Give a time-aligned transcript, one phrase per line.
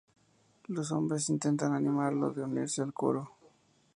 [0.65, 3.33] Los hombres intentan animarlo de unirse al coro.